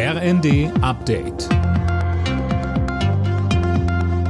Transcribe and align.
RND 0.00 0.70
Update. 0.80 1.48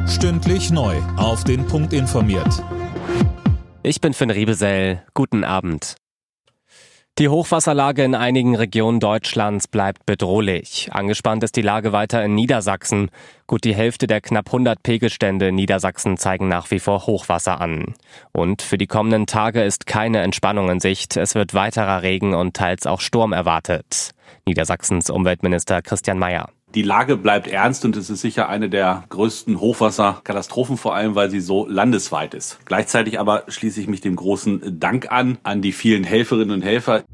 Stündlich 0.09 0.71
neu. 0.71 0.97
Auf 1.19 1.45
den 1.45 1.67
Punkt 1.67 1.93
informiert. 1.93 2.65
Ich 3.83 4.01
bin 4.01 4.15
Finn 4.15 4.31
Riebesell. 4.31 5.03
Guten 5.13 5.45
Abend. 5.45 5.97
Die 7.19 7.29
Hochwasserlage 7.29 8.03
in 8.03 8.15
einigen 8.15 8.57
Regionen 8.57 8.99
Deutschlands 8.99 9.69
bleibt 9.69 10.07
bedrohlich. 10.07 10.89
Angespannt 10.93 11.45
ist 11.45 11.55
die 11.57 11.63
Lage 11.63 11.93
weiter 11.93 12.25
in 12.25 12.35
Niedersachsen. 12.35 13.11
Gut 13.47 13.65
die 13.65 13.75
Hälfte 13.75 14.07
der 14.07 14.23
knapp 14.23 14.47
100 14.47 14.83
Pegelstände 14.83 15.49
in 15.49 15.57
Niedersachsen 15.57 16.17
zeigen 16.17 16.49
nach 16.49 16.71
wie 16.71 16.81
vor 16.81 17.07
Hochwasser 17.07 17.61
an. 17.61 17.95
Und 18.33 18.63
für 18.63 18.79
die 18.79 18.87
kommenden 18.87 19.27
Tage 19.27 19.63
ist 19.63 19.87
keine 19.87 20.23
Entspannung 20.23 20.71
in 20.71 20.81
Sicht. 20.81 21.19
Es 21.19 21.35
wird 21.35 21.53
weiterer 21.53 22.01
Regen 22.01 22.33
und 22.33 22.57
teils 22.57 22.87
auch 22.87 23.03
Sturm 23.03 23.35
erwartet. 23.35 24.15
Niedersachsens 24.49 25.11
Umweltminister 25.11 25.83
Christian 25.83 26.19
Mayer. 26.19 26.49
Die 26.75 26.83
Lage 26.83 27.17
bleibt 27.17 27.49
ernst 27.49 27.85
und 27.85 27.97
es 27.97 28.11
ist 28.11 28.21
sicher 28.21 28.49
eine 28.49 28.69
der 28.69 29.05
größten 29.09 29.61
Hochwasserkatastrophen, 29.61 30.77
vor 30.77 30.95
allem 30.95 31.15
weil 31.15 31.31
sie 31.31 31.41
so 31.41 31.67
landesweit 31.67 32.35
ist. 32.35 32.59
Gleichzeitig 32.67 33.19
aber 33.21 33.45
schließe 33.49 33.81
ich 33.81 33.89
mich 33.89 34.01
dem 34.01 34.17
großen 34.17 34.79
Dank 34.79 35.11
an, 35.11 35.39
an 35.43 35.63
die 35.63 35.73
vielen 35.73 36.05
Helferinnen 36.05 36.51
und 36.51 36.63
Helfer. 36.63 37.05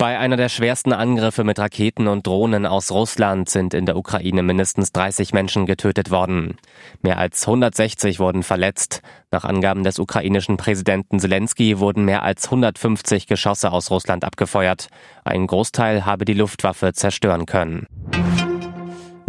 Bei 0.00 0.18
einer 0.18 0.38
der 0.38 0.48
schwersten 0.48 0.94
Angriffe 0.94 1.44
mit 1.44 1.58
Raketen 1.58 2.08
und 2.08 2.26
Drohnen 2.26 2.64
aus 2.64 2.90
Russland 2.90 3.50
sind 3.50 3.74
in 3.74 3.84
der 3.84 3.98
Ukraine 3.98 4.42
mindestens 4.42 4.92
30 4.92 5.34
Menschen 5.34 5.66
getötet 5.66 6.10
worden. 6.10 6.56
Mehr 7.02 7.18
als 7.18 7.46
160 7.46 8.18
wurden 8.18 8.42
verletzt. 8.42 9.02
Nach 9.30 9.44
Angaben 9.44 9.84
des 9.84 9.98
ukrainischen 9.98 10.56
Präsidenten 10.56 11.20
Zelensky 11.20 11.80
wurden 11.80 12.06
mehr 12.06 12.22
als 12.22 12.46
150 12.46 13.26
Geschosse 13.26 13.72
aus 13.72 13.90
Russland 13.90 14.24
abgefeuert. 14.24 14.88
Ein 15.22 15.46
Großteil 15.46 16.06
habe 16.06 16.24
die 16.24 16.32
Luftwaffe 16.32 16.94
zerstören 16.94 17.44
können. 17.44 17.86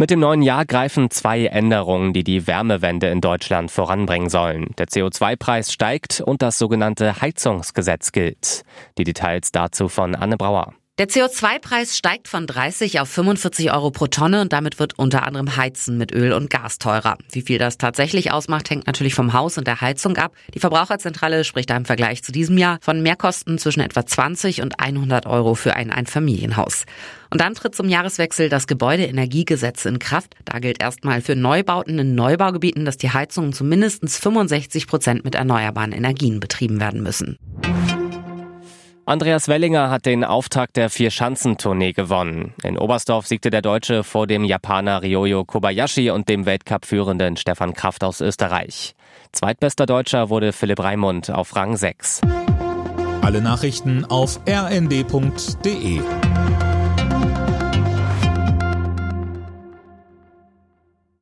Mit 0.02 0.10
dem 0.10 0.18
neuen 0.18 0.42
Jahr 0.42 0.64
greifen 0.64 1.10
zwei 1.10 1.46
Änderungen, 1.46 2.12
die 2.12 2.24
die 2.24 2.48
Wärmewende 2.48 3.06
in 3.06 3.20
Deutschland 3.20 3.70
voranbringen 3.70 4.30
sollen. 4.30 4.74
Der 4.76 4.88
CO2-Preis 4.88 5.72
steigt 5.72 6.20
und 6.20 6.42
das 6.42 6.58
sogenannte 6.58 7.20
Heizungsgesetz 7.20 8.10
gilt. 8.10 8.64
Die 8.98 9.04
Details 9.04 9.52
dazu 9.52 9.88
von 9.88 10.16
Anne 10.16 10.36
Brauer. 10.36 10.74
Der 10.98 11.08
CO2-Preis 11.08 11.96
steigt 11.96 12.28
von 12.28 12.46
30 12.46 13.00
auf 13.00 13.08
45 13.08 13.72
Euro 13.72 13.90
pro 13.90 14.08
Tonne 14.08 14.42
und 14.42 14.52
damit 14.52 14.78
wird 14.78 14.98
unter 14.98 15.26
anderem 15.26 15.56
Heizen 15.56 15.96
mit 15.96 16.12
Öl 16.12 16.34
und 16.34 16.50
Gas 16.50 16.76
teurer. 16.76 17.16
Wie 17.30 17.40
viel 17.40 17.56
das 17.56 17.78
tatsächlich 17.78 18.30
ausmacht, 18.30 18.68
hängt 18.68 18.86
natürlich 18.86 19.14
vom 19.14 19.32
Haus 19.32 19.56
und 19.56 19.66
der 19.66 19.80
Heizung 19.80 20.18
ab. 20.18 20.34
Die 20.52 20.58
Verbraucherzentrale 20.58 21.44
spricht 21.44 21.70
da 21.70 21.78
im 21.78 21.86
Vergleich 21.86 22.22
zu 22.22 22.30
diesem 22.30 22.58
Jahr 22.58 22.76
von 22.82 23.02
Mehrkosten 23.02 23.56
zwischen 23.56 23.80
etwa 23.80 24.04
20 24.04 24.60
und 24.60 24.80
100 24.80 25.24
Euro 25.24 25.54
für 25.54 25.74
ein 25.76 25.90
Einfamilienhaus. 25.90 26.84
Und 27.30 27.40
dann 27.40 27.54
tritt 27.54 27.74
zum 27.74 27.88
Jahreswechsel 27.88 28.50
das 28.50 28.66
Gebäudeenergiegesetz 28.66 29.86
in 29.86 29.98
Kraft. 29.98 30.36
Da 30.44 30.58
gilt 30.58 30.82
erstmal 30.82 31.22
für 31.22 31.36
Neubauten 31.36 31.98
in 31.98 32.14
Neubaugebieten, 32.14 32.84
dass 32.84 32.98
die 32.98 33.10
Heizungen 33.10 33.54
zu 33.54 33.64
mindestens 33.64 34.18
65 34.18 34.86
Prozent 34.86 35.24
mit 35.24 35.36
erneuerbaren 35.36 35.92
Energien 35.92 36.38
betrieben 36.38 36.80
werden 36.80 37.02
müssen. 37.02 37.38
Andreas 39.12 39.46
Wellinger 39.46 39.90
hat 39.90 40.06
den 40.06 40.24
Auftakt 40.24 40.78
der 40.78 40.88
Vier-Schanzentournee 40.88 41.92
gewonnen. 41.92 42.54
In 42.64 42.78
Oberstdorf 42.78 43.26
siegte 43.26 43.50
der 43.50 43.60
Deutsche 43.60 44.04
vor 44.04 44.26
dem 44.26 44.42
Japaner 44.42 45.02
Ryoyo 45.02 45.44
Kobayashi 45.44 46.08
und 46.08 46.30
dem 46.30 46.46
Weltcup-führenden 46.46 47.36
Stefan 47.36 47.74
Kraft 47.74 48.04
aus 48.04 48.22
Österreich. 48.22 48.94
Zweitbester 49.32 49.84
Deutscher 49.84 50.30
wurde 50.30 50.54
Philipp 50.54 50.80
Raimund 50.80 51.30
auf 51.30 51.54
Rang 51.54 51.76
6. 51.76 52.22
Alle 53.20 53.42
Nachrichten 53.42 54.06
auf 54.06 54.40
rnd.de 54.48 56.00